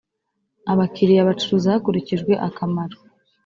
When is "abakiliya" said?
0.71-1.27